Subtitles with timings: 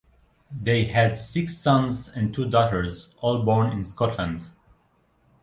[0.59, 4.41] They had six sons and two daughters, all born in Scotland.